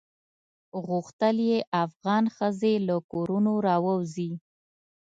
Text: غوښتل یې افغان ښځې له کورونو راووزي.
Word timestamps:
غوښتل 0.85 1.37
یې 1.49 1.59
افغان 1.85 2.23
ښځې 2.35 2.73
له 2.87 2.95
کورونو 3.11 3.53
راووزي. 3.67 4.31